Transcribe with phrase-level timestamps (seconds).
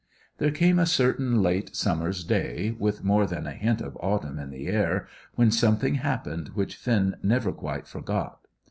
[0.39, 4.49] There came a certain late summer's day, with more than a hint of autumn in
[4.49, 8.39] the air, when something happened which Finn never quite forgot.